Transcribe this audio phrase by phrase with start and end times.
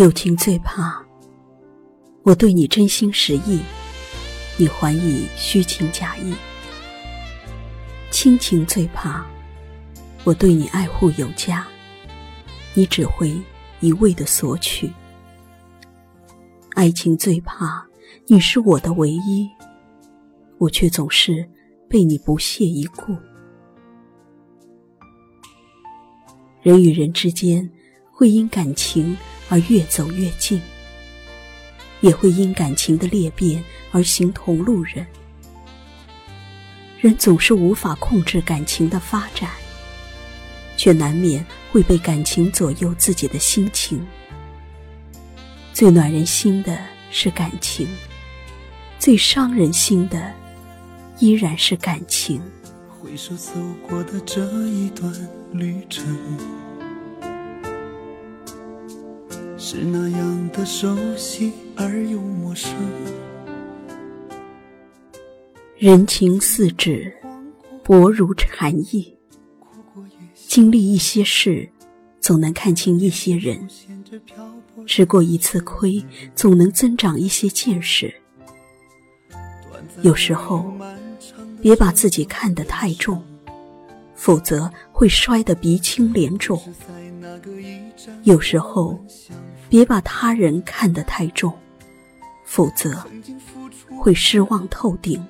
[0.00, 1.04] 友情最怕。
[2.22, 3.60] 我对你真心实意，
[4.56, 6.32] 你还以虚情假意；
[8.10, 9.22] 亲情最怕
[10.24, 11.68] 我对你爱护有加，
[12.72, 13.38] 你只会
[13.80, 14.88] 一味的索取；
[16.72, 17.86] 爱情最怕
[18.26, 19.46] 你是我的唯一，
[20.56, 21.46] 我却总是
[21.90, 23.14] 被你不屑一顾。
[26.62, 27.70] 人与人之间
[28.10, 29.14] 会因感情
[29.50, 30.62] 而越走越近，
[32.00, 35.06] 也会因感情的裂变而形同路人。
[37.00, 39.50] 人总是无法控制感情的发展，
[40.76, 44.06] 却难免会被感情左右自己的心情。
[45.72, 46.78] 最暖人心的
[47.10, 47.88] 是感情，
[48.98, 50.32] 最伤人心的
[51.18, 52.40] 依然是感情。
[53.00, 53.52] 回首走
[53.88, 55.12] 过的这一段
[55.52, 56.04] 旅程，
[59.62, 62.72] 是那样的熟悉而又陌生。
[65.76, 67.12] 人情似纸，
[67.84, 69.14] 薄如蝉翼。
[70.34, 71.68] 经历一些事，
[72.20, 73.58] 总能看清一些人；
[74.86, 76.02] 吃过一次亏，
[76.34, 78.12] 总能增长一些见识。
[80.00, 80.72] 有时候。
[81.60, 83.22] 别把自己看得太重，
[84.14, 86.58] 否则会摔得鼻青脸肿。
[88.22, 88.98] 有时候，
[89.70, 91.56] 别把他人看得太重，
[92.44, 93.06] 否则
[93.96, 95.24] 会失望透顶。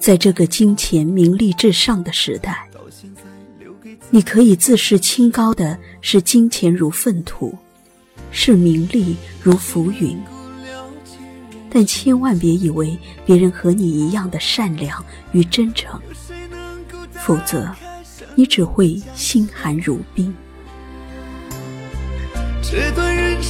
[0.00, 2.68] 在这个金钱名利至上的时代，
[4.10, 7.56] 你可以自视清高的是金钱如粪土，
[8.32, 10.20] 是名利如浮云。
[11.70, 16.00] 但千万别以为别人和你一样的善良与真诚，
[17.12, 17.72] 否则
[18.34, 20.34] 你只会心寒如冰。
[22.76, 23.40] 这段人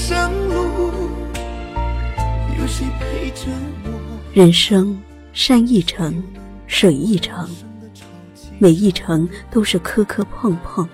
[4.52, 5.00] 生
[5.32, 6.22] 山一程，
[6.66, 7.48] 水一程，
[8.58, 10.86] 每一程都是磕磕碰碰；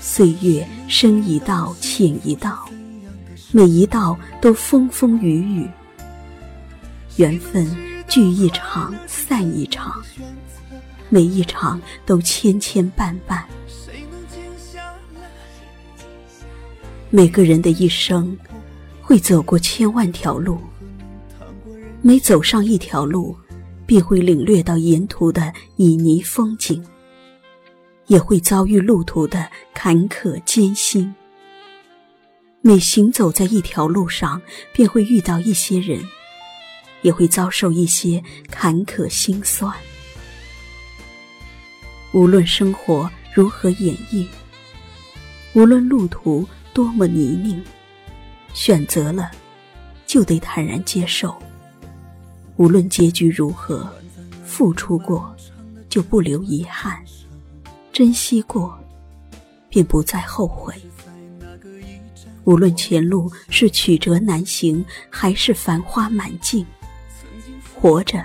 [0.00, 2.68] 岁月深一道，浅一道，
[3.52, 5.70] 每一道都风风雨雨。
[7.18, 7.64] 缘分
[8.08, 10.02] 聚一场，散一场，
[11.08, 13.42] 每一场都千千绊绊。
[17.14, 18.34] 每个人的一生
[19.02, 20.58] 会走过千万条路，
[22.00, 23.36] 每走上一条路，
[23.84, 26.82] 便会领略到沿途的旖旎风景，
[28.06, 31.14] 也会遭遇路途的坎坷艰辛。
[32.62, 34.40] 每行走在一条路上，
[34.72, 36.02] 便会遇到一些人。
[37.02, 39.70] 也会遭受一些坎坷心酸。
[42.12, 44.24] 无论生活如何演绎，
[45.52, 47.62] 无论路途多么泥泞，
[48.54, 49.30] 选择了
[50.06, 51.34] 就得坦然接受。
[52.56, 53.90] 无论结局如何，
[54.44, 55.34] 付出过
[55.88, 57.02] 就不留遗憾，
[57.92, 58.78] 珍惜过
[59.68, 60.74] 便不再后悔。
[62.44, 66.66] 无论前路是曲折难行，还是繁花满径。
[67.74, 68.24] 活着，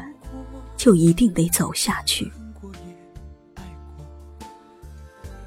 [0.75, 2.31] 就一定得走下去。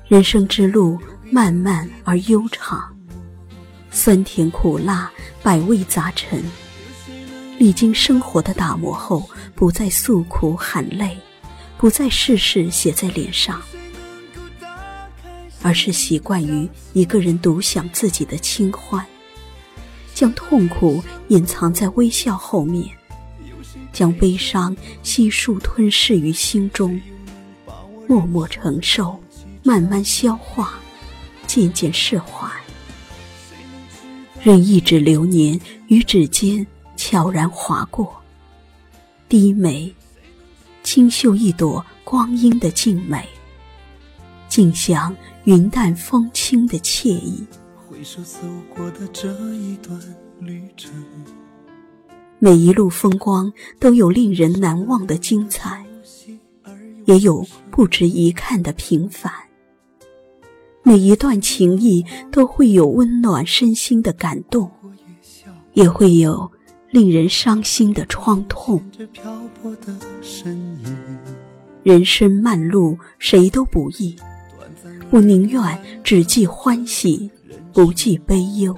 [0.09, 0.99] 人生之路
[1.33, 2.93] 漫漫而悠长，
[3.93, 5.09] 酸甜苦辣，
[5.45, 6.43] 百味杂陈。
[7.57, 11.17] 历经生活的打磨后，不再诉苦喊累，
[11.79, 13.63] 不再事事写在脸上，
[15.63, 19.07] 而是习惯于一个人独享自己的清欢，
[20.13, 22.91] 将痛苦隐藏在微笑后面。
[23.93, 27.01] 将悲伤悉数吞噬于心中，
[28.09, 29.23] 默默承受，
[29.63, 30.80] 慢慢消化，
[31.51, 32.49] 渐渐释怀。
[34.41, 36.65] 任一指流年于指尖
[36.97, 38.15] 悄然划过，
[39.29, 39.93] 低眉，
[40.85, 43.29] 轻嗅一朵光阴的静美，
[44.49, 45.13] 静享
[45.43, 47.45] 云淡风轻的惬意。
[47.75, 48.39] 回首走
[48.73, 50.01] 过的这一段
[50.39, 50.93] 旅程。
[52.39, 55.85] 每一路风光都有令人难忘的精彩，
[57.07, 59.33] 也有不值一看的平凡。
[60.83, 64.71] 每一段情谊都会有温暖身心的感动，
[65.75, 66.51] 也会有
[66.91, 68.83] 令人伤心的创痛。
[71.83, 74.17] 人生漫路，谁都不易，
[75.11, 75.63] 我宁愿
[76.03, 77.31] 只记欢喜，
[77.73, 78.77] 不记悲忧。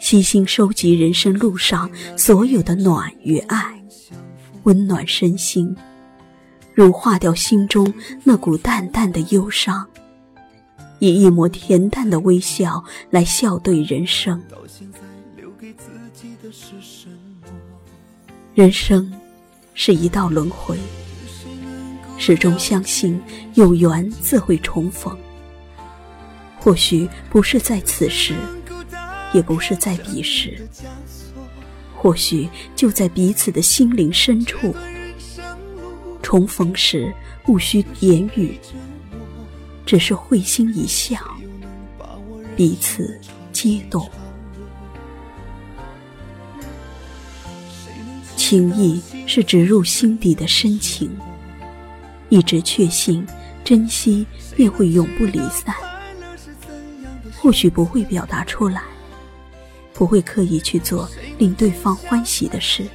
[0.00, 3.82] 悉心收集人生路上所有的暖与爱，
[4.64, 5.74] 温暖身心，
[6.74, 7.92] 融化掉心中
[8.22, 9.86] 那股淡淡的忧伤，
[11.04, 14.42] 以一抹恬淡的微笑来笑对人生。
[18.54, 19.12] 人生
[19.74, 20.78] 是一道轮回，
[22.16, 23.20] 始终相信
[23.52, 25.14] 有缘自会重逢。
[26.58, 28.34] 或许不是在此时，
[29.34, 30.66] 也不是在彼时，
[31.94, 34.74] 或许就在彼此的心灵深处。
[36.22, 37.12] 重逢时
[37.44, 38.58] 不需言语，
[39.86, 41.18] 只是会心一笑，
[42.56, 43.20] 彼此
[43.52, 44.10] 皆懂。
[48.36, 51.10] 情谊是植入心底的深情，
[52.28, 53.26] 一直确信
[53.62, 55.74] 珍惜便会永不离散。
[57.36, 58.82] 或许不会表达出来，
[59.92, 61.08] 不会刻意去做
[61.38, 62.86] 令对方欢喜的事，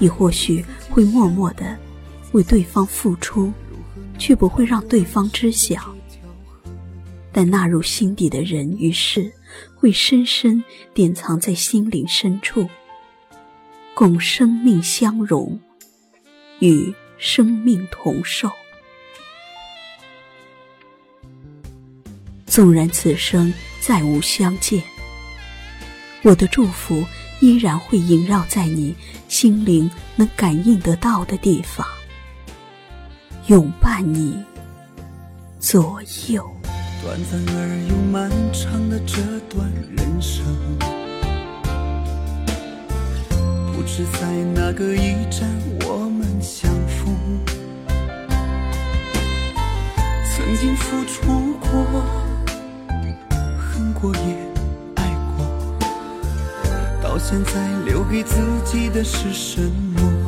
[0.00, 1.76] 亦或许会默默的
[2.32, 3.52] 为对方付出，
[4.20, 5.92] 却不会让对方知晓。
[7.32, 9.32] 但纳入心底的人与事，
[9.74, 10.62] 会深深
[10.92, 12.68] 典藏在心灵深处，
[13.94, 15.58] 共生命相融，
[16.58, 18.50] 与生命同寿。
[22.46, 24.82] 纵然此生再无相见，
[26.22, 27.04] 我的祝福
[27.38, 28.92] 依然会萦绕在你
[29.28, 31.86] 心灵能感应得到的地方，
[33.50, 34.44] 永伴你
[35.58, 36.48] 左右。
[37.02, 39.16] 短暂而又漫长的这
[39.48, 40.46] 段人生，
[43.72, 45.50] 不知在哪个驿站
[45.80, 47.12] 我们相逢，
[50.24, 52.04] 曾经付出过。
[53.58, 54.36] 恨过也
[54.94, 55.44] 爱过，
[57.02, 60.19] 到现在留给自己的是什么？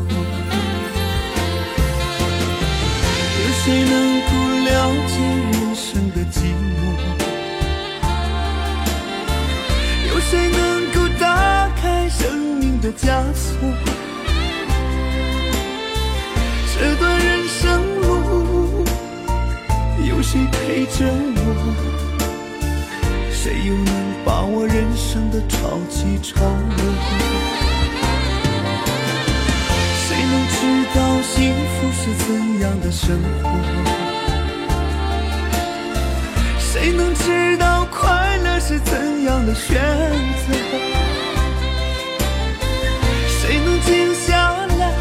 [3.65, 4.31] 谁能够
[4.65, 4.71] 了
[5.07, 5.15] 解
[5.53, 6.83] 人生的寂寞？
[10.09, 10.59] 有谁能
[10.93, 13.53] 够打开生命的枷锁？
[16.75, 18.85] 这段人生路，
[20.09, 21.07] 有谁陪着
[21.37, 21.39] 我？
[23.31, 23.95] 谁又能
[24.25, 27.52] 把握人生的潮起潮落？
[31.93, 33.49] 是怎样的生活？
[36.59, 40.53] 谁能知道快乐是怎样的选择？
[43.29, 44.93] 谁能静下来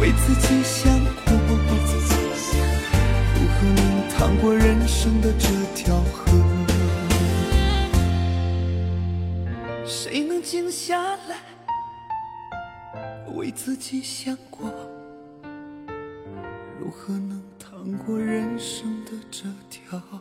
[0.00, 0.92] 为自己想
[1.24, 1.32] 过？
[3.34, 6.30] 如何能趟过人生的这条河？
[9.84, 11.36] 谁能静下来，
[13.34, 14.70] 为自己想过，
[16.86, 20.20] 如何能趟过人生的这条河？